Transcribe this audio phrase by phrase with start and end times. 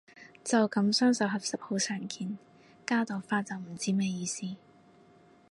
[0.43, 2.35] 就噉雙手合十好常見，
[2.87, 4.55] 加朵花就唔知咩意思